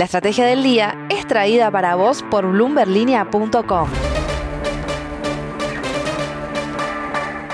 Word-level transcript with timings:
La 0.00 0.06
estrategia 0.06 0.46
del 0.46 0.62
día 0.62 0.96
es 1.10 1.26
traída 1.26 1.70
para 1.70 1.94
vos 1.94 2.24
por 2.30 2.50
bloomberlinia.com. 2.50 3.90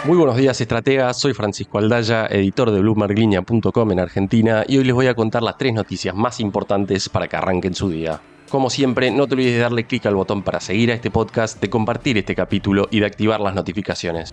Muy 0.04 0.16
buenos 0.16 0.36
días, 0.36 0.60
estrategas. 0.60 1.18
Soy 1.18 1.34
Francisco 1.34 1.78
Aldaya, 1.78 2.26
editor 2.26 2.70
de 2.70 2.78
bloomberlinia.com 2.82 3.90
en 3.90 3.98
Argentina, 3.98 4.62
y 4.68 4.78
hoy 4.78 4.84
les 4.84 4.94
voy 4.94 5.08
a 5.08 5.14
contar 5.16 5.42
las 5.42 5.58
tres 5.58 5.74
noticias 5.74 6.14
más 6.14 6.38
importantes 6.38 7.08
para 7.08 7.26
que 7.26 7.34
arranquen 7.34 7.74
su 7.74 7.90
día. 7.90 8.20
Como 8.48 8.70
siempre, 8.70 9.10
no 9.10 9.26
te 9.26 9.34
olvides 9.34 9.54
de 9.54 9.58
darle 9.58 9.82
clic 9.82 10.06
al 10.06 10.14
botón 10.14 10.44
para 10.44 10.60
seguir 10.60 10.92
a 10.92 10.94
este 10.94 11.10
podcast, 11.10 11.60
de 11.60 11.68
compartir 11.68 12.16
este 12.16 12.36
capítulo 12.36 12.86
y 12.92 13.00
de 13.00 13.06
activar 13.06 13.40
las 13.40 13.56
notificaciones. 13.56 14.32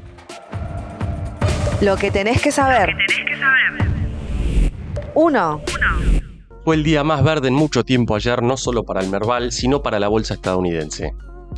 Lo 1.81 1.97
que 1.97 2.11
tenés 2.11 2.43
que 2.43 2.51
saber. 2.51 2.95
1. 5.15 5.61
Fue 6.63 6.75
el 6.75 6.83
día 6.83 7.03
más 7.03 7.21
verde 7.25 7.49
en 7.49 7.55
mucho 7.55 7.83
tiempo 7.83 8.15
ayer, 8.15 8.41
no 8.41 8.55
solo 8.55 8.83
para 8.83 9.01
el 9.01 9.09
Merval, 9.09 9.51
sino 9.51 9.83
para 9.83 9.99
la 9.99 10.07
bolsa 10.07 10.35
estadounidense. 10.35 11.13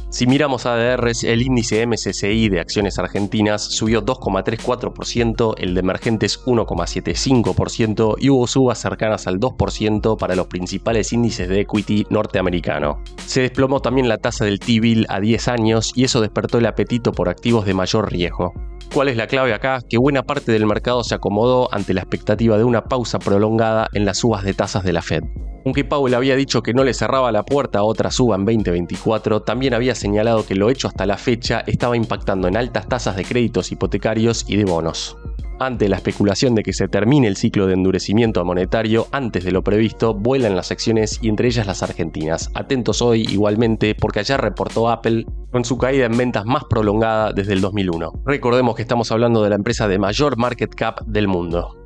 Si 0.09 0.25
miramos 0.25 0.65
ADRs, 0.65 1.23
el 1.23 1.43
índice 1.43 1.85
MSCI 1.85 2.49
de 2.49 2.59
acciones 2.59 2.97
argentinas 2.97 3.61
subió 3.61 4.03
2,34%, 4.03 5.53
el 5.59 5.75
de 5.75 5.79
emergentes 5.79 6.43
1,75% 6.43 8.15
y 8.19 8.29
hubo 8.29 8.47
subas 8.47 8.79
cercanas 8.79 9.27
al 9.27 9.39
2% 9.39 10.17
para 10.17 10.35
los 10.35 10.47
principales 10.47 11.13
índices 11.13 11.49
de 11.49 11.61
equity 11.61 12.07
norteamericano. 12.09 13.03
Se 13.27 13.41
desplomó 13.41 13.81
también 13.81 14.09
la 14.09 14.17
tasa 14.17 14.45
del 14.45 14.59
T-bill 14.59 15.05
a 15.09 15.19
10 15.19 15.47
años 15.49 15.91
y 15.95 16.05
eso 16.05 16.19
despertó 16.19 16.57
el 16.57 16.65
apetito 16.65 17.11
por 17.11 17.29
activos 17.29 17.65
de 17.65 17.75
mayor 17.75 18.11
riesgo. 18.11 18.53
¿Cuál 18.93 19.09
es 19.09 19.17
la 19.17 19.27
clave 19.27 19.53
acá? 19.53 19.81
Que 19.87 19.97
buena 19.97 20.23
parte 20.23 20.51
del 20.51 20.65
mercado 20.65 21.03
se 21.03 21.15
acomodó 21.15 21.73
ante 21.73 21.93
la 21.93 22.01
expectativa 22.01 22.57
de 22.57 22.63
una 22.63 22.85
pausa 22.85 23.19
prolongada 23.19 23.87
en 23.93 24.05
las 24.05 24.19
subas 24.19 24.43
de 24.43 24.53
tasas 24.53 24.83
de 24.83 24.93
la 24.93 25.01
Fed. 25.01 25.23
Aunque 25.65 25.83
Powell 25.83 26.13
había 26.13 26.35
dicho 26.35 26.61
que 26.61 26.73
no 26.73 26.83
le 26.83 26.93
cerraba 26.93 27.31
la 27.31 27.43
puerta 27.43 27.79
a 27.79 27.83
otra 27.83 28.11
suba 28.11 28.35
en 28.35 28.45
2024, 28.45 29.41
también 29.41 29.73
había 29.73 29.95
señalado 29.95 30.45
que 30.45 30.55
lo 30.55 30.69
hecho 30.69 30.87
hasta 30.87 31.07
la 31.07 31.17
fecha 31.17 31.63
estaba 31.65 31.97
impactando 31.97 32.47
en 32.47 32.55
altas 32.55 32.87
tasas 32.87 33.15
de 33.15 33.25
créditos 33.25 33.71
hipotecarios 33.71 34.45
y 34.47 34.57
de 34.57 34.65
bonos. 34.65 35.17
Ante 35.59 35.87
la 35.87 35.95
especulación 35.95 36.53
de 36.53 36.63
que 36.63 36.73
se 36.73 36.89
termine 36.89 37.27
el 37.27 37.37
ciclo 37.37 37.65
de 37.65 37.73
endurecimiento 37.73 38.43
monetario 38.43 39.07
antes 39.11 39.45
de 39.45 39.51
lo 39.51 39.63
previsto, 39.63 40.13
vuelan 40.13 40.55
las 40.55 40.71
acciones 40.71 41.19
y 41.21 41.29
entre 41.29 41.47
ellas 41.47 41.65
las 41.65 41.81
argentinas. 41.81 42.51
Atentos 42.53 43.01
hoy 43.01 43.21
igualmente 43.21 43.95
porque 43.95 44.19
ayer 44.19 44.39
reportó 44.39 44.89
Apple 44.89 45.25
con 45.51 45.63
su 45.63 45.77
caída 45.77 46.07
en 46.07 46.17
ventas 46.17 46.45
más 46.45 46.65
prolongada 46.65 47.31
desde 47.31 47.53
el 47.53 47.61
2001. 47.61 48.23
Recordemos 48.25 48.75
que 48.75 48.81
estamos 48.81 49.11
hablando 49.11 49.43
de 49.43 49.49
la 49.49 49.55
empresa 49.55 49.87
de 49.87 49.97
mayor 49.97 50.37
market 50.37 50.75
cap 50.75 51.01
del 51.05 51.29
mundo. 51.29 51.83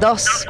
2. 0.00 0.46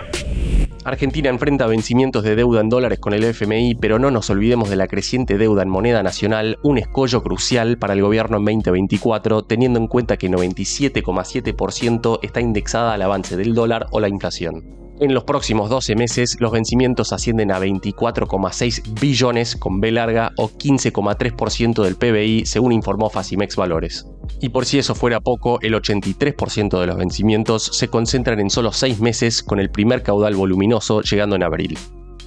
Argentina 0.88 1.28
enfrenta 1.28 1.66
vencimientos 1.66 2.22
de 2.22 2.34
deuda 2.36 2.60
en 2.60 2.68
dólares 2.68 2.98
con 2.98 3.12
el 3.12 3.24
FMI, 3.24 3.74
pero 3.74 3.98
no 3.98 4.10
nos 4.10 4.30
olvidemos 4.30 4.70
de 4.70 4.76
la 4.76 4.86
creciente 4.86 5.36
deuda 5.36 5.62
en 5.62 5.68
moneda 5.68 6.02
nacional, 6.02 6.58
un 6.62 6.78
escollo 6.78 7.22
crucial 7.22 7.78
para 7.78 7.94
el 7.94 8.02
gobierno 8.02 8.38
en 8.38 8.44
2024, 8.44 9.42
teniendo 9.44 9.78
en 9.78 9.86
cuenta 9.86 10.16
que 10.16 10.30
97,7% 10.30 12.20
está 12.22 12.40
indexada 12.40 12.94
al 12.94 13.02
avance 13.02 13.36
del 13.36 13.54
dólar 13.54 13.86
o 13.90 14.00
la 14.00 14.08
inflación. 14.08 14.87
En 15.00 15.14
los 15.14 15.22
próximos 15.22 15.70
12 15.70 15.94
meses, 15.94 16.36
los 16.40 16.50
vencimientos 16.50 17.12
ascienden 17.12 17.52
a 17.52 17.60
24,6 17.60 19.00
billones 19.00 19.54
con 19.54 19.80
B 19.80 19.92
larga 19.92 20.32
o 20.36 20.48
15,3% 20.48 21.84
del 21.84 21.94
PBI, 21.94 22.46
según 22.46 22.72
informó 22.72 23.08
Facimex 23.08 23.54
Valores. 23.54 24.08
Y 24.40 24.48
por 24.48 24.66
si 24.66 24.80
eso 24.80 24.96
fuera 24.96 25.20
poco, 25.20 25.60
el 25.62 25.74
83% 25.74 26.80
de 26.80 26.86
los 26.88 26.96
vencimientos 26.96 27.62
se 27.62 27.86
concentran 27.86 28.40
en 28.40 28.50
solo 28.50 28.72
6 28.72 28.98
meses, 29.00 29.44
con 29.44 29.60
el 29.60 29.70
primer 29.70 30.02
caudal 30.02 30.34
voluminoso 30.34 31.02
llegando 31.02 31.36
en 31.36 31.44
abril. 31.44 31.78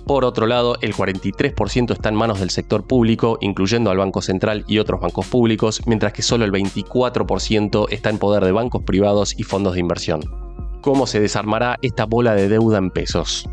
Por 0.05 0.23
otro 0.23 0.47
lado, 0.47 0.77
el 0.79 0.93
43% 0.93 1.91
está 1.91 2.07
en 2.07 2.15
manos 2.15 2.39
del 2.39 2.51
sector 2.51 2.87
público, 2.87 3.37
incluyendo 3.41 3.91
al 3.91 3.97
Banco 3.97 4.21
Central 4.21 4.63
y 4.65 4.79
otros 4.79 5.01
bancos 5.01 5.27
públicos, 5.27 5.81
mientras 5.87 6.13
que 6.13 6.21
solo 6.21 6.45
el 6.45 6.53
24% 6.53 7.87
está 7.89 8.09
en 8.09 8.17
poder 8.17 8.45
de 8.45 8.53
bancos 8.53 8.83
privados 8.83 9.37
y 9.37 9.43
fondos 9.43 9.73
de 9.73 9.81
inversión 9.81 10.40
cómo 10.81 11.07
se 11.07 11.19
desarmará 11.19 11.77
esta 11.81 12.05
bola 12.05 12.35
de 12.35 12.49
deuda 12.49 12.77
en 12.77 12.89
pesos. 12.89 13.47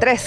3. 0.00 0.26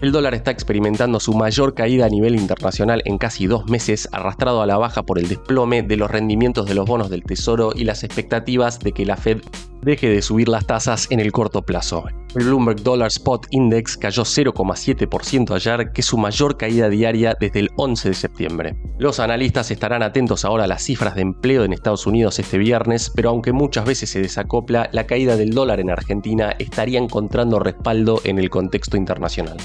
El 0.00 0.12
dólar 0.12 0.34
está 0.34 0.50
experimentando 0.50 1.20
su 1.20 1.34
mayor 1.34 1.74
caída 1.74 2.06
a 2.06 2.08
nivel 2.08 2.34
internacional 2.34 3.02
en 3.04 3.18
casi 3.18 3.46
dos 3.46 3.68
meses, 3.68 4.08
arrastrado 4.12 4.62
a 4.62 4.66
la 4.66 4.78
baja 4.78 5.02
por 5.02 5.18
el 5.18 5.28
desplome 5.28 5.82
de 5.82 5.98
los 5.98 6.10
rendimientos 6.10 6.66
de 6.66 6.74
los 6.74 6.86
bonos 6.86 7.10
del 7.10 7.22
Tesoro 7.22 7.72
y 7.76 7.84
las 7.84 8.02
expectativas 8.02 8.78
de 8.78 8.92
que 8.92 9.04
la 9.04 9.18
Fed 9.18 9.42
deje 9.82 10.08
de 10.08 10.22
subir 10.22 10.48
las 10.48 10.66
tasas 10.66 11.06
en 11.10 11.20
el 11.20 11.32
corto 11.32 11.62
plazo. 11.62 12.04
El 12.36 12.44
Bloomberg 12.44 12.82
Dollar 12.82 13.08
Spot 13.08 13.46
Index 13.50 13.96
cayó 13.96 14.22
0,7% 14.22 15.54
ayer, 15.54 15.92
que 15.92 16.00
es 16.00 16.06
su 16.06 16.16
mayor 16.16 16.56
caída 16.56 16.88
diaria 16.88 17.36
desde 17.38 17.60
el 17.60 17.70
11 17.76 18.08
de 18.10 18.14
septiembre. 18.14 18.76
Los 18.98 19.18
analistas 19.18 19.70
estarán 19.70 20.02
atentos 20.02 20.44
ahora 20.44 20.64
a 20.64 20.68
las 20.68 20.82
cifras 20.82 21.14
de 21.14 21.22
empleo 21.22 21.64
en 21.64 21.72
Estados 21.72 22.06
Unidos 22.06 22.38
este 22.38 22.58
viernes, 22.58 23.10
pero 23.14 23.30
aunque 23.30 23.52
muchas 23.52 23.84
veces 23.84 24.10
se 24.10 24.20
desacopla, 24.20 24.88
la 24.92 25.06
caída 25.06 25.36
del 25.36 25.50
dólar 25.50 25.80
en 25.80 25.90
Argentina 25.90 26.54
estaría 26.58 26.98
encontrando 26.98 27.58
respaldo 27.58 28.20
en 28.24 28.38
el 28.38 28.48
contexto 28.48 28.96
internacional. 28.96 29.56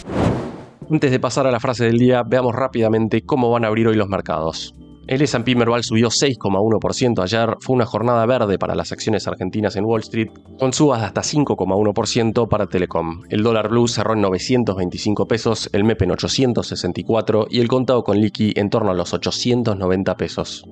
Antes 0.89 1.11
de 1.11 1.19
pasar 1.19 1.47
a 1.47 1.51
la 1.51 1.59
frase 1.59 1.85
del 1.85 1.97
día, 1.97 2.23
veamos 2.23 2.53
rápidamente 2.53 3.23
cómo 3.23 3.49
van 3.51 3.63
a 3.63 3.67
abrir 3.67 3.87
hoy 3.87 3.95
los 3.95 4.07
mercados. 4.07 4.75
El 5.07 5.21
S&P 5.21 5.55
Merval 5.55 5.83
subió 5.83 6.09
6,1% 6.09 7.21
ayer, 7.21 7.57
fue 7.59 7.75
una 7.75 7.85
jornada 7.85 8.25
verde 8.25 8.57
para 8.57 8.73
las 8.73 8.91
acciones 8.91 9.27
argentinas 9.27 9.75
en 9.75 9.85
Wall 9.85 10.01
Street, 10.01 10.31
con 10.57 10.73
subas 10.73 11.01
de 11.01 11.05
hasta 11.05 11.21
5,1% 11.21 12.47
para 12.49 12.65
Telecom. 12.65 13.21
El 13.29 13.43
dólar 13.43 13.69
blue 13.69 13.87
cerró 13.87 14.13
en 14.13 14.21
925 14.21 15.27
pesos, 15.27 15.69
el 15.73 15.83
MEP 15.83 16.01
en 16.01 16.11
864 16.11 17.47
y 17.51 17.59
el 17.59 17.67
contado 17.67 18.03
con 18.03 18.19
liqui 18.19 18.53
en 18.55 18.71
torno 18.71 18.89
a 18.89 18.95
los 18.95 19.13
890 19.13 20.17
pesos. 20.17 20.65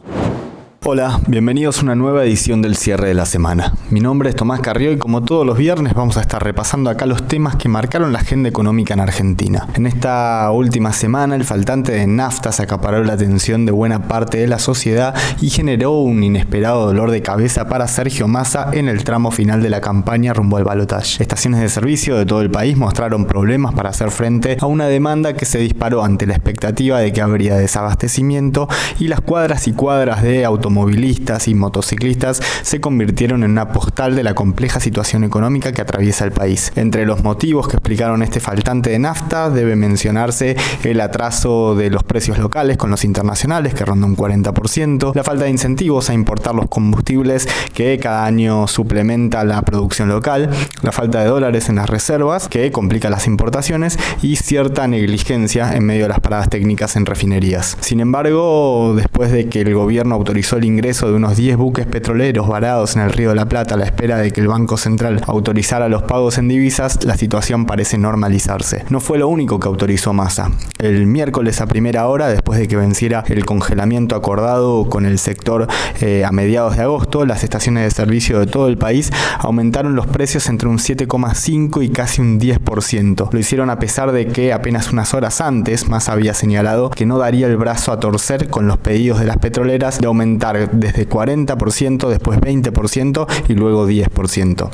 Hola, 0.86 1.22
bienvenidos 1.28 1.80
a 1.80 1.84
una 1.84 1.96
nueva 1.96 2.26
edición 2.26 2.62
del 2.62 2.76
cierre 2.76 3.08
de 3.08 3.14
la 3.14 3.26
semana. 3.26 3.74
Mi 3.90 4.02
nombre 4.02 4.30
es 4.30 4.36
Tomás 4.36 4.60
Carrió 4.60 4.92
y 4.92 4.98
como 4.98 5.24
todos 5.24 5.48
los 5.48 5.58
viernes 5.58 5.94
vamos 5.94 6.18
a 6.18 6.22
estar 6.22 6.44
repasando 6.44 6.90
acá 6.90 7.06
los 7.06 7.26
temas 7.26 7.56
que 7.56 7.70
marcaron 7.70 8.12
la 8.12 8.20
agenda 8.20 8.50
económica 8.50 8.94
en 8.94 9.00
Argentina. 9.00 9.66
En 9.76 9.88
esta 9.88 10.52
última 10.52 10.92
semana 10.92 11.38
el 11.38 11.46
faltante 11.46 11.94
de 11.94 12.06
nafta 12.06 12.50
acaparó 12.60 13.02
la 13.06 13.14
atención 13.14 13.66
de 13.66 13.72
buena 13.72 14.10
parte 14.10 14.40
de 14.40 14.48
la 14.48 14.60
sociedad 14.60 15.16
y 15.40 15.52
generó 15.52 15.94
un 15.94 16.22
inesperado 16.22 16.88
dolor 16.88 17.12
de 17.12 17.22
cabeza 17.22 17.70
para 17.70 17.88
Sergio 17.88 18.28
Massa 18.28 18.70
en 18.74 18.90
el 18.90 19.06
tramo 19.06 19.32
final 19.32 19.64
de 19.64 19.70
la 19.70 19.80
campaña 19.80 20.34
rumbo 20.34 20.58
al 20.58 20.66
balotaje. 20.66 21.24
Estaciones 21.24 21.62
de 21.62 21.70
servicio 21.70 22.18
de 22.18 22.26
todo 22.26 22.42
el 22.42 22.52
país 22.52 22.76
mostraron 22.76 23.24
problemas 23.24 23.74
para 23.74 23.92
hacer 23.92 24.12
frente 24.12 24.58
a 24.60 24.66
una 24.66 24.88
demanda 24.88 25.32
que 25.32 25.46
se 25.46 25.60
disparó 25.60 26.04
ante 26.04 26.26
la 26.26 26.34
expectativa 26.34 27.00
de 27.00 27.14
que 27.14 27.22
habría 27.22 27.56
desabastecimiento 27.56 28.68
y 29.00 29.08
las 29.08 29.22
cuadras 29.22 29.70
y 29.70 29.72
cuadras 29.72 30.22
de 30.22 30.44
automóviles 30.44 30.73
automovilistas 30.74 31.48
y 31.48 31.54
motociclistas 31.54 32.42
se 32.64 32.82
convirtieron 32.82 33.44
en 33.44 33.52
una 33.52 33.70
postal 33.70 34.16
de 34.16 34.24
la 34.24 34.34
compleja 34.34 34.80
situación 34.80 35.24
económica 35.24 35.72
que 35.72 35.82
atraviesa 35.82 36.26
el 36.26 36.32
país. 36.32 36.72
Entre 36.76 37.06
los 37.06 37.24
motivos 37.24 37.68
que 37.68 37.76
explicaron 37.76 38.24
este 38.24 38.40
faltante 38.40 38.90
de 38.90 39.00
nafta 39.00 39.50
debe 39.50 39.76
mencionarse 39.76 40.56
el 40.84 41.00
atraso 41.02 41.76
de 41.76 41.90
los 41.90 42.04
precios 42.04 42.40
locales 42.40 42.78
con 42.78 42.90
los 42.90 43.06
internacionales 43.06 43.74
que 43.74 43.86
ronda 43.86 44.08
un 44.08 44.18
40%, 44.18 45.14
la 45.14 45.24
falta 45.24 45.46
de 45.46 45.52
incentivos 45.52 46.10
a 46.10 46.14
importar 46.14 46.56
los 46.56 46.68
combustibles 46.68 47.48
que 47.74 48.00
cada 48.00 48.26
año 48.26 48.68
suplementa 48.68 49.44
la 49.44 49.62
producción 49.62 50.10
local, 50.10 50.50
la 50.82 50.92
falta 50.92 51.22
de 51.22 51.28
dólares 51.28 51.70
en 51.70 51.76
las 51.76 51.90
reservas 51.90 52.48
que 52.48 52.72
complica 52.72 53.10
las 53.10 53.28
importaciones 53.28 54.00
y 54.22 54.38
cierta 54.38 54.88
negligencia 54.88 55.76
en 55.76 55.86
medio 55.86 56.04
de 56.04 56.10
las 56.10 56.20
paradas 56.20 56.50
técnicas 56.50 56.96
en 56.96 57.06
refinerías. 57.06 57.78
Sin 57.82 58.00
embargo, 58.00 58.94
después 58.96 59.32
de 59.32 59.50
que 59.50 59.62
el 59.62 59.74
gobierno 59.74 60.16
autorizó 60.16 60.58
el 60.58 60.63
ingreso 60.64 61.08
de 61.08 61.14
unos 61.14 61.38
10 61.38 61.58
buques 61.58 61.86
petroleros 61.86 62.48
varados 62.48 62.96
en 62.96 63.02
el 63.04 63.12
Río 63.12 63.30
de 63.30 63.36
la 63.36 63.46
Plata 63.46 63.76
a 63.76 63.78
la 63.78 63.86
espera 63.86 64.18
de 64.18 64.32
que 64.32 64.42
el 64.42 64.48
Banco 64.48 64.78
Central 64.78 65.22
autorizara 65.28 65.90
los 65.90 66.04
pagos 66.04 66.38
en 66.38 66.48
divisas, 66.48 67.04
la 67.04 67.18
situación 67.18 67.66
parece 67.66 67.98
normalizarse. 67.98 68.84
No 68.90 69.00
fue 69.00 69.18
lo 69.18 69.28
único 69.28 69.60
que 69.60 69.68
autorizó 69.68 70.14
Massa. 70.14 70.52
El 70.80 71.06
miércoles 71.08 71.62
a 71.62 71.68
primera 71.68 72.08
hora, 72.08 72.28
después 72.28 72.60
de 72.60 72.68
que 72.68 72.76
venciera 72.76 73.24
el 73.28 73.46
congelamiento 73.46 74.16
acordado 74.16 74.90
con 74.90 75.06
el 75.06 75.20
sector 75.20 75.68
eh, 76.02 76.24
a 76.26 76.32
mediados 76.32 76.78
de 76.78 76.84
agosto, 76.84 77.26
las 77.26 77.44
estaciones 77.44 77.84
de 77.84 77.92
servicio 77.92 78.40
de 78.40 78.48
todo 78.48 78.68
el 78.68 78.78
país 78.78 79.12
aumentaron 79.40 79.96
los 79.96 80.08
precios 80.08 80.50
entre 80.50 80.68
un 80.68 80.78
7,5 80.78 81.84
y 81.84 81.90
casi 81.90 82.22
un 82.22 82.40
10%. 82.40 83.30
Lo 83.32 83.40
hicieron 83.40 83.70
a 83.70 83.80
pesar 83.80 84.12
de 84.12 84.28
que 84.28 84.54
apenas 84.54 84.92
unas 84.92 85.14
horas 85.14 85.42
antes 85.42 85.88
Massa 85.88 86.14
había 86.14 86.34
señalado 86.34 86.90
que 86.90 87.06
no 87.06 87.18
daría 87.18 87.48
el 87.48 87.58
brazo 87.58 87.92
a 87.92 88.00
torcer 88.00 88.50
con 88.50 88.68
los 88.68 88.78
pedidos 88.78 89.20
de 89.20 89.26
las 89.26 89.38
petroleras 89.38 90.00
de 90.00 90.08
aumentar 90.08 90.53
desde 90.72 91.08
40%, 91.08 92.10
después 92.10 92.40
20% 92.40 93.28
y 93.48 93.54
luego 93.54 93.88
10%. 93.88 94.70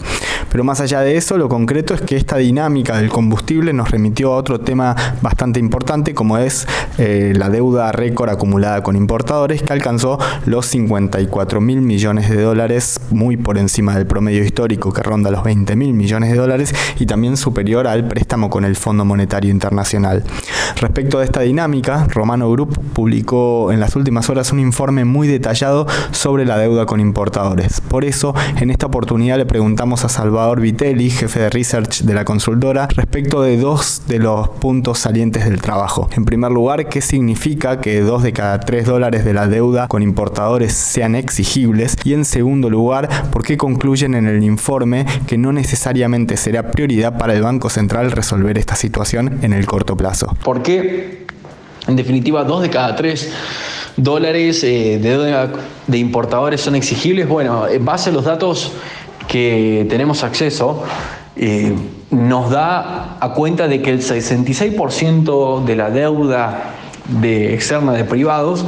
Pero 0.51 0.63
más 0.63 0.81
allá 0.81 1.01
de 1.01 1.17
eso, 1.17 1.37
lo 1.37 1.49
concreto 1.49 1.93
es 1.93 2.01
que 2.01 2.15
esta 2.15 2.37
dinámica 2.37 2.97
del 2.97 3.09
combustible 3.09 3.73
nos 3.73 3.91
remitió 3.91 4.33
a 4.33 4.37
otro 4.37 4.59
tema 4.59 4.95
bastante 5.21 5.59
importante 5.59 6.13
como 6.13 6.37
es 6.37 6.67
eh, 6.99 7.31
la 7.33 7.49
deuda 7.49 7.93
récord 7.93 8.29
acumulada 8.29 8.83
con 8.83 8.97
importadores 8.97 9.63
que 9.63 9.71
alcanzó 9.71 10.19
los 10.45 10.65
54 10.65 11.61
mil 11.61 11.79
millones 11.79 12.29
de 12.29 12.41
dólares, 12.41 12.99
muy 13.09 13.37
por 13.37 13.57
encima 13.57 13.95
del 13.95 14.05
promedio 14.05 14.43
histórico 14.43 14.91
que 14.91 15.01
ronda 15.01 15.31
los 15.31 15.41
20 15.45 15.77
mil 15.77 15.93
millones 15.93 16.29
de 16.31 16.37
dólares 16.37 16.75
y 16.99 17.05
también 17.05 17.37
superior 17.37 17.87
al 17.87 18.05
préstamo 18.05 18.49
con 18.49 18.65
el 18.65 18.75
Fondo 18.75 19.05
Monetario 19.05 19.49
Internacional. 19.49 20.25
Respecto 20.81 21.19
de 21.19 21.25
esta 21.25 21.39
dinámica, 21.39 22.05
Romano 22.09 22.51
Group 22.51 22.77
publicó 22.91 23.71
en 23.71 23.79
las 23.79 23.95
últimas 23.95 24.29
horas 24.29 24.51
un 24.51 24.59
informe 24.59 25.05
muy 25.05 25.29
detallado 25.29 25.87
sobre 26.11 26.45
la 26.45 26.57
deuda 26.57 26.85
con 26.85 26.99
importadores. 26.99 27.79
Por 27.79 28.03
eso, 28.03 28.35
en 28.59 28.71
esta 28.71 28.87
oportunidad 28.87 29.37
le 29.37 29.45
preguntamos 29.45 30.03
a 30.03 30.09
Salvador 30.09 30.59
Vitelli, 30.59 31.09
jefe 31.09 31.39
de 31.39 31.49
research 31.49 32.01
de 32.01 32.13
la 32.13 32.25
consultora, 32.25 32.89
respecto 32.93 33.41
de 33.41 33.55
dos 33.55 34.01
de 34.07 34.19
los 34.19 34.49
puntos 34.49 34.99
salientes 34.99 35.45
del 35.45 35.61
trabajo. 35.61 36.09
En 36.11 36.25
primer 36.25 36.51
lugar, 36.51 36.88
¿qué 36.89 37.01
significa 37.01 37.79
que 37.79 38.01
dos 38.01 38.23
de 38.23 38.33
cada 38.33 38.59
tres 38.59 38.85
dólares 38.85 39.23
de 39.23 39.33
la 39.33 39.47
deuda 39.47 39.87
con 39.87 40.01
importadores 40.01 40.73
sean 40.73 41.15
exigibles? 41.15 41.95
Y 42.03 42.13
en 42.13 42.25
segundo 42.25 42.69
lugar, 42.69 43.29
¿por 43.31 43.43
qué 43.43 43.57
concluyen 43.57 44.15
en 44.15 44.27
el 44.27 44.43
informe 44.43 45.05
que 45.27 45.37
no 45.37 45.53
necesariamente 45.53 46.35
será 46.35 46.71
prioridad 46.71 47.17
para 47.17 47.33
el 47.33 47.41
Banco 47.41 47.69
Central 47.69 48.11
resolver 48.11 48.57
esta 48.57 48.75
situación 48.75 49.39
en 49.43 49.53
el 49.53 49.65
corto 49.65 49.95
plazo? 49.95 50.35
¿Por 50.43 50.63
qué, 50.63 51.27
en 51.87 51.95
definitiva, 51.95 52.43
dos 52.43 52.61
de 52.61 52.69
cada 52.69 52.95
tres 52.95 53.31
dólares 53.95 54.63
eh, 54.63 54.99
de 55.01 55.09
deuda 55.09 55.51
de 55.87 55.97
importadores 55.97 56.59
son 56.61 56.75
exigibles? 56.75 57.27
Bueno, 57.27 57.67
en 57.67 57.85
base 57.85 58.09
a 58.09 58.13
los 58.13 58.25
datos 58.25 58.71
que 59.27 59.85
tenemos 59.89 60.23
acceso, 60.23 60.83
eh, 61.35 61.73
nos 62.09 62.49
da 62.49 63.17
a 63.19 63.33
cuenta 63.33 63.67
de 63.67 63.81
que 63.81 63.91
el 63.91 64.01
66% 64.01 65.63
de 65.63 65.75
la 65.75 65.91
deuda 65.91 66.75
de 67.21 67.53
externa 67.53 67.93
de 67.93 68.03
privados 68.03 68.65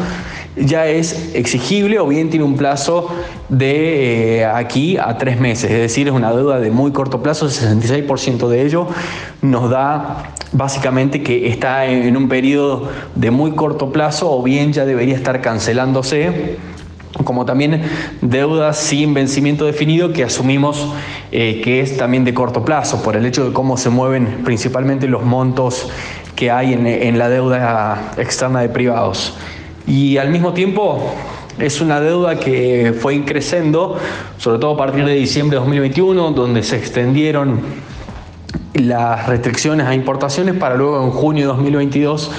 ya 0.55 0.87
es 0.87 1.33
exigible 1.33 1.99
o 1.99 2.07
bien 2.07 2.29
tiene 2.29 2.43
un 2.43 2.57
plazo 2.57 3.09
de 3.49 4.39
eh, 4.39 4.45
aquí 4.45 4.97
a 4.97 5.17
tres 5.17 5.39
meses, 5.39 5.71
es 5.71 5.79
decir, 5.79 6.07
es 6.07 6.13
una 6.13 6.33
deuda 6.33 6.59
de 6.59 6.71
muy 6.71 6.91
corto 6.91 7.23
plazo, 7.23 7.45
el 7.45 7.51
66% 7.51 8.47
de 8.49 8.65
ello 8.65 8.87
nos 9.41 9.69
da 9.69 10.33
básicamente 10.51 11.23
que 11.23 11.47
está 11.47 11.85
en 11.85 12.17
un 12.17 12.27
periodo 12.27 12.89
de 13.15 13.31
muy 13.31 13.51
corto 13.51 13.91
plazo 13.91 14.29
o 14.29 14.43
bien 14.43 14.73
ya 14.73 14.85
debería 14.85 15.15
estar 15.15 15.41
cancelándose 15.41 16.57
como 17.23 17.45
también 17.45 17.83
deudas 18.21 18.77
sin 18.77 19.13
vencimiento 19.13 19.65
definido 19.65 20.11
que 20.13 20.23
asumimos 20.23 20.93
eh, 21.31 21.61
que 21.63 21.81
es 21.81 21.97
también 21.97 22.25
de 22.25 22.33
corto 22.33 22.65
plazo 22.65 23.03
por 23.03 23.15
el 23.15 23.25
hecho 23.25 23.45
de 23.45 23.53
cómo 23.53 23.77
se 23.77 23.89
mueven 23.89 24.41
principalmente 24.43 25.07
los 25.07 25.23
montos 25.23 25.89
que 26.35 26.51
hay 26.51 26.73
en, 26.73 27.17
la 27.17 27.29
deuda 27.29 28.13
externa 28.17 28.61
de 28.61 28.69
privados. 28.69 29.35
Y 29.87 30.17
al 30.17 30.29
mismo 30.29 30.53
tiempo 30.53 31.13
es 31.59 31.81
una 31.81 31.99
deuda 31.99 32.39
que 32.39 32.93
fue 32.99 33.23
creciendo, 33.25 33.97
sobre 34.37 34.59
todo 34.59 34.73
a 34.73 34.77
partir 34.77 35.05
de 35.05 35.13
diciembre 35.13 35.55
de 35.55 35.59
2021, 35.59 36.31
donde 36.31 36.63
se 36.63 36.77
extendieron 36.77 37.61
las 38.73 39.27
restricciones 39.27 39.85
a 39.87 39.93
importaciones 39.93 40.55
para 40.55 40.75
luego 40.75 41.03
en 41.03 41.11
junio 41.11 41.47
de 41.47 41.53
2022 41.53 42.31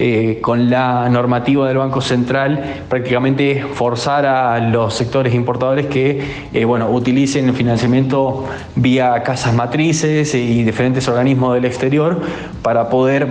eh, 0.00 0.38
con 0.40 0.70
la 0.70 1.08
normativa 1.08 1.66
del 1.66 1.78
Banco 1.78 2.00
Central 2.00 2.84
prácticamente 2.88 3.64
forzar 3.74 4.26
a 4.26 4.60
los 4.60 4.94
sectores 4.94 5.34
importadores 5.34 5.86
que 5.86 6.22
eh, 6.52 6.64
bueno, 6.64 6.88
utilicen 6.88 7.48
el 7.48 7.54
financiamiento 7.56 8.44
vía 8.76 9.20
casas 9.24 9.54
matrices 9.54 10.36
y 10.36 10.62
diferentes 10.62 11.08
organismos 11.08 11.54
del 11.54 11.64
exterior 11.64 12.20
para 12.62 12.88
poder 12.90 13.26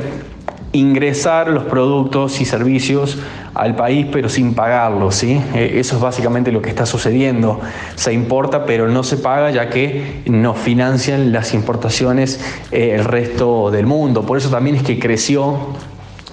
ingresar 0.73 1.47
los 1.47 1.63
productos 1.63 2.41
y 2.41 2.45
servicios 2.45 3.17
al 3.53 3.77
país 3.77 4.05
pero 4.11 4.27
sin 4.27 4.53
pagarlos. 4.53 5.15
¿sí? 5.15 5.41
Eh, 5.55 5.75
eso 5.75 5.95
es 5.95 6.01
básicamente 6.01 6.51
lo 6.51 6.61
que 6.61 6.67
está 6.67 6.85
sucediendo. 6.85 7.61
Se 7.95 8.11
importa 8.11 8.65
pero 8.65 8.89
no 8.89 9.03
se 9.03 9.15
paga 9.15 9.51
ya 9.51 9.69
que 9.69 10.21
no 10.25 10.53
financian 10.53 11.31
las 11.31 11.53
importaciones 11.53 12.41
el 12.71 13.05
resto 13.05 13.71
del 13.71 13.85
mundo. 13.85 14.23
Por 14.23 14.37
eso 14.37 14.49
también 14.49 14.75
es 14.75 14.83
que 14.83 14.99
creció 14.99 15.77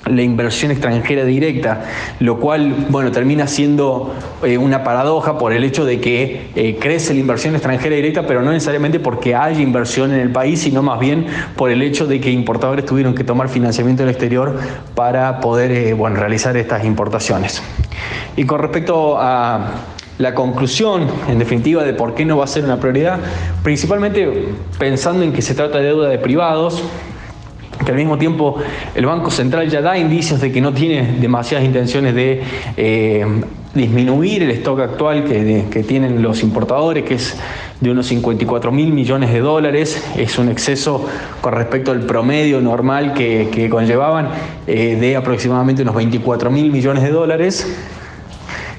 la 0.06 0.22
inversión 0.22 0.70
extranjera 0.70 1.24
directa, 1.24 1.84
lo 2.20 2.38
cual, 2.38 2.74
bueno, 2.90 3.10
termina 3.10 3.46
siendo 3.46 4.14
eh, 4.42 4.58
una 4.58 4.84
paradoja 4.84 5.38
por 5.38 5.52
el 5.52 5.64
hecho 5.64 5.84
de 5.84 6.00
que 6.00 6.50
eh, 6.54 6.76
crece 6.80 7.14
la 7.14 7.20
inversión 7.20 7.54
extranjera 7.54 7.96
directa, 7.96 8.26
pero 8.26 8.42
no 8.42 8.52
necesariamente 8.52 9.00
porque 9.00 9.34
haya 9.34 9.60
inversión 9.60 10.12
en 10.12 10.20
el 10.20 10.30
país, 10.30 10.60
sino 10.60 10.82
más 10.82 11.00
bien 11.00 11.26
por 11.56 11.70
el 11.70 11.82
hecho 11.82 12.06
de 12.06 12.20
que 12.20 12.30
importadores 12.30 12.84
tuvieron 12.84 13.14
que 13.14 13.24
tomar 13.24 13.48
financiamiento 13.48 14.02
del 14.02 14.10
exterior 14.10 14.58
para 14.94 15.40
poder, 15.40 15.70
eh, 15.70 15.92
bueno, 15.94 16.16
realizar 16.16 16.56
estas 16.56 16.84
importaciones. 16.84 17.62
Y 18.36 18.44
con 18.44 18.60
respecto 18.60 19.16
a 19.18 19.70
la 20.18 20.34
conclusión, 20.34 21.08
en 21.28 21.38
definitiva, 21.38 21.82
de 21.82 21.94
por 21.94 22.14
qué 22.14 22.24
no 22.24 22.36
va 22.36 22.44
a 22.44 22.48
ser 22.48 22.64
una 22.64 22.78
prioridad, 22.78 23.18
principalmente 23.62 24.48
pensando 24.78 25.22
en 25.22 25.32
que 25.32 25.42
se 25.42 25.54
trata 25.54 25.78
de 25.78 25.84
deuda 25.84 26.08
de 26.08 26.18
privados, 26.18 26.82
que 27.84 27.90
al 27.90 27.96
mismo 27.96 28.18
tiempo 28.18 28.56
el 28.94 29.06
Banco 29.06 29.30
Central 29.30 29.68
ya 29.68 29.80
da 29.80 29.96
indicios 29.98 30.40
de 30.40 30.52
que 30.52 30.60
no 30.60 30.72
tiene 30.72 31.16
demasiadas 31.20 31.66
intenciones 31.66 32.14
de 32.14 32.42
eh, 32.76 33.26
disminuir 33.74 34.42
el 34.42 34.50
stock 34.50 34.80
actual 34.80 35.24
que, 35.24 35.84
tienen 35.86 36.22
los 36.22 36.42
importadores, 36.42 37.04
que 37.04 37.14
es 37.14 37.36
de 37.80 37.90
unos 37.90 38.06
54 38.06 38.70
mil 38.70 38.92
millones 38.92 39.32
de 39.32 39.40
dólares, 39.40 40.02
es 40.16 40.38
un 40.38 40.48
exceso 40.48 41.06
con 41.40 41.52
respecto 41.52 41.90
al 41.90 42.00
promedio 42.00 42.60
normal 42.60 43.12
que, 43.14 43.68
conllevaban 43.70 44.28
eh, 44.66 44.96
de 45.00 45.16
aproximadamente 45.16 45.82
unos 45.82 45.94
24 45.94 46.50
mil 46.50 46.70
millones 46.70 47.02
de 47.02 47.10
dólares 47.10 47.76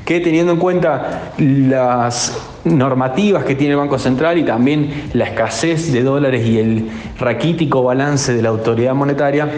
que 0.06 0.19
teniendo 0.19 0.53
en 0.53 0.59
cuenta 0.59 1.33
las 1.38 2.55
normativas 2.66 3.46
que 3.46 3.56
tiene 3.56 3.74
el 3.74 3.80
Banco 3.80 3.98
Central 3.98 4.38
y 4.38 4.44
también 4.44 5.10
la 5.14 5.26
escasez 5.26 5.94
de 5.94 6.04
dólares 6.04 6.46
y 6.46 6.60
el 6.60 6.90
raquítico 7.20 7.84
balance 7.84 8.34
de 8.34 8.42
la 8.42 8.50
autoridad 8.50 8.94
monetaria, 8.94 9.50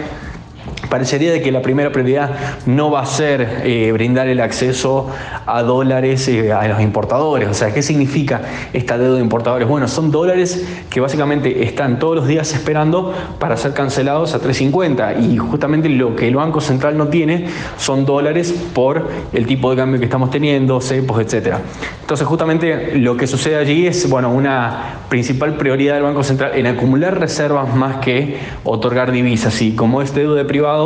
parecería 0.88 1.32
de 1.32 1.42
que 1.42 1.52
la 1.52 1.62
primera 1.62 1.90
prioridad 1.90 2.30
no 2.66 2.90
va 2.90 3.00
a 3.00 3.06
ser 3.06 3.62
eh, 3.64 3.90
brindar 3.92 4.28
el 4.28 4.40
acceso 4.40 5.08
a 5.46 5.62
dólares 5.62 6.28
eh, 6.28 6.52
a 6.52 6.66
los 6.68 6.80
importadores. 6.80 7.48
O 7.48 7.54
sea, 7.54 7.72
¿qué 7.72 7.82
significa 7.82 8.42
esta 8.72 8.98
deuda 8.98 9.16
de 9.16 9.22
importadores? 9.22 9.68
Bueno, 9.68 9.88
son 9.88 10.10
dólares 10.10 10.66
que 10.90 11.00
básicamente 11.00 11.64
están 11.64 11.98
todos 11.98 12.16
los 12.16 12.26
días 12.26 12.52
esperando 12.52 13.14
para 13.38 13.56
ser 13.56 13.72
cancelados 13.72 14.34
a 14.34 14.40
3.50 14.40 15.20
y 15.20 15.36
justamente 15.36 15.88
lo 15.88 16.16
que 16.16 16.28
el 16.28 16.36
Banco 16.36 16.60
Central 16.60 16.96
no 16.96 17.08
tiene 17.08 17.46
son 17.76 18.04
dólares 18.04 18.54
por 18.74 19.08
el 19.32 19.46
tipo 19.46 19.70
de 19.70 19.76
cambio 19.76 19.98
que 19.98 20.06
estamos 20.06 20.30
teniendo, 20.30 20.80
cepos, 20.80 21.20
etc. 21.20 21.56
Entonces, 22.00 22.26
justamente 22.26 22.96
lo 22.96 23.16
que 23.16 23.26
sucede 23.26 23.56
allí 23.56 23.86
es, 23.86 24.08
bueno, 24.08 24.30
una 24.30 25.00
principal 25.08 25.56
prioridad 25.56 25.94
del 25.94 26.04
Banco 26.04 26.22
Central 26.22 26.52
en 26.54 26.66
acumular 26.66 27.18
reservas 27.18 27.74
más 27.74 27.96
que 27.96 28.38
otorgar 28.64 29.12
divisas. 29.12 29.60
Y 29.60 29.72
como 29.74 30.02
es 30.02 30.14
deuda 30.14 30.36
de 30.36 30.44
privado, 30.44 30.77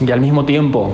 y 0.00 0.10
al 0.10 0.20
mismo 0.20 0.44
tiempo 0.44 0.92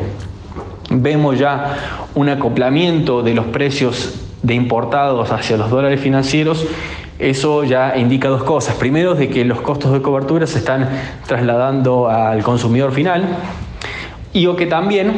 vemos 0.91 1.39
ya 1.39 2.06
un 2.15 2.29
acoplamiento 2.29 3.22
de 3.22 3.34
los 3.34 3.46
precios 3.46 4.15
de 4.43 4.55
importados 4.55 5.32
hacia 5.32 5.56
los 5.56 5.70
dólares 5.70 6.01
financieros, 6.01 6.65
eso 7.19 7.65
ya 7.65 7.96
indica 7.96 8.29
dos 8.29 8.44
cosas. 8.44 8.77
Primero, 8.77 9.15
de 9.17 9.29
que 9.29 9.44
los 9.44 9.60
costos 9.60 9.93
de 9.93 10.01
cobertura 10.01 10.46
se 10.46 10.58
están 10.58 10.89
trasladando 11.27 12.08
al 12.08 12.44
consumidor 12.44 12.93
final 12.93 13.24
y 14.32 14.46
o 14.46 14.55
que 14.55 14.67
también 14.67 15.15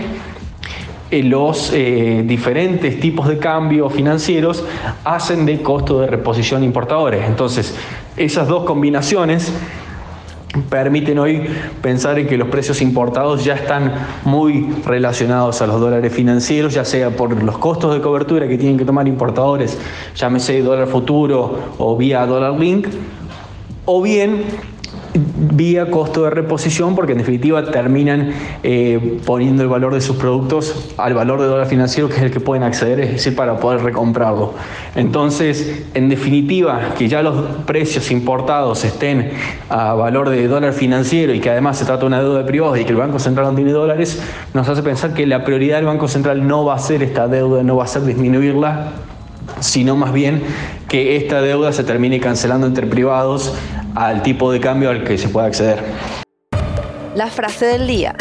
eh, 1.11 1.23
los 1.23 1.73
eh, 1.75 2.23
diferentes 2.25 2.99
tipos 3.00 3.28
de 3.28 3.38
cambio 3.38 3.90
financieros 3.90 4.64
hacen 5.04 5.44
de 5.44 5.61
costo 5.61 6.00
de 6.00 6.06
reposición 6.06 6.64
importadores. 6.64 7.26
Entonces, 7.26 7.76
esas 8.16 8.49
dos 8.49 8.64
combinaciones 8.64 9.52
permiten 10.69 11.19
hoy 11.19 11.47
pensar 11.80 12.19
en 12.19 12.26
que 12.26 12.37
los 12.37 12.49
precios 12.49 12.83
importados 12.83 13.45
ya 13.45 13.54
están 13.54 13.92
muy 14.25 14.69
relacionados 14.85 15.62
a 15.62 15.66
los 15.66 15.80
dólares 15.80 16.12
financieros, 16.12 16.75
ya 16.75 16.85
sea 16.85 17.11
por 17.11 17.42
los 17.42 17.59
costos 17.59 17.95
de 17.95 18.00
cobertura 18.00 18.49
que 18.49 18.59
tienen 18.59 18.76
que 18.76 18.85
tomar 18.85 19.07
importadores, 19.07 19.78
llámese 20.16 20.61
dólar 20.62 20.88
futuro 20.88 21.75
o 21.78 21.97
vía 21.97 22.26
dólar 22.26 22.59
link, 22.59 22.88
o 23.85 24.02
bien 24.02 24.45
vía 25.14 25.90
costo 25.90 26.25
de 26.25 26.31
reposición, 26.31 26.95
porque 26.95 27.12
en 27.12 27.19
definitiva 27.19 27.64
terminan 27.64 28.33
eh, 28.62 29.19
poniendo 29.25 29.62
el 29.62 29.69
valor 29.69 29.95
de 29.95 30.00
sus 30.00 30.17
productos 30.17 30.93
al 30.97 31.14
valor 31.14 31.40
de 31.40 31.47
dólar 31.47 31.67
financiero, 31.67 32.09
que 32.09 32.17
es 32.17 32.23
el 32.23 32.31
que 32.31 32.40
pueden 32.40 32.62
acceder, 32.62 33.00
es 33.00 33.12
decir, 33.12 33.35
para 33.35 33.59
poder 33.59 33.83
recomprarlo. 33.83 34.55
Entonces, 34.95 35.85
en 35.95 36.09
definitiva, 36.09 36.95
que 36.97 37.09
ya 37.09 37.23
los 37.23 37.45
precios 37.67 38.11
importados 38.11 38.85
estén 38.85 39.31
a 39.69 39.95
valor 39.95 40.31
de 40.31 40.47
dólar 40.47 40.73
financiero 40.73 41.35
y 41.35 41.40
que 41.40 41.50
además 41.50 41.79
se 41.79 41.85
trata 41.85 42.00
de 42.00 42.07
una 42.07 42.21
deuda 42.21 42.38
de 42.38 42.45
privados 42.45 42.79
y 42.79 42.85
que 42.85 42.90
el 42.90 42.97
Banco 42.99 43.19
Central 43.19 43.47
no 43.47 43.55
tiene 43.55 43.73
dólares, 43.73 44.23
nos 44.55 44.69
hace 44.69 44.83
pensar 44.83 45.14
que 45.14 45.26
la 45.26 45.45
prioridad 45.45 45.76
del 45.76 45.87
Banco 45.87 46.09
Central 46.09 46.47
no 46.47 46.64
va 46.64 46.75
a 46.75 46.79
ser 46.79 47.02
esta 47.02 47.26
deuda, 47.26 47.62
no 47.62 47.76
va 47.76 47.85
a 47.85 47.88
ser 47.88 48.02
disminuirla, 48.02 48.93
sino 49.61 49.97
más 49.97 50.12
bien 50.12 50.43
que 50.88 51.17
esta 51.17 51.40
deuda 51.43 51.73
se 51.73 51.85
termine 51.85 52.21
cancelando 52.21 52.67
entre 52.67 52.87
privados 52.87 53.55
al 53.94 54.23
tipo 54.23 54.52
de 54.52 54.61
cambio 54.61 54.90
al 54.90 55.04
que 55.04 55.18
se 55.18 55.28
puede 55.28 55.49
acceder. 55.49 55.82
La 57.14 57.26
frase 57.26 57.66
del 57.66 57.87
día. 57.87 58.14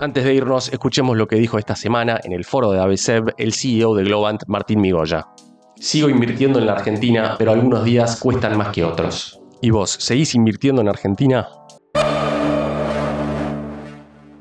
Antes 0.00 0.24
de 0.24 0.34
irnos, 0.34 0.72
escuchemos 0.72 1.16
lo 1.16 1.28
que 1.28 1.36
dijo 1.36 1.58
esta 1.58 1.76
semana 1.76 2.18
en 2.24 2.32
el 2.32 2.44
foro 2.44 2.72
de 2.72 2.80
ABSEB 2.80 3.34
el 3.38 3.52
CEO 3.52 3.94
de 3.94 4.04
Globant, 4.04 4.42
Martín 4.48 4.80
Migoya. 4.80 5.28
Sigo 5.76 6.08
invirtiendo 6.08 6.58
en 6.58 6.66
la 6.66 6.72
Argentina, 6.72 7.36
pero 7.38 7.52
algunos 7.52 7.84
días 7.84 8.18
cuestan 8.20 8.56
más 8.56 8.68
que 8.68 8.84
otros. 8.84 9.40
¿Y 9.60 9.70
vos, 9.70 9.90
seguís 9.90 10.34
invirtiendo 10.34 10.80
en 10.80 10.88
Argentina? 10.88 11.48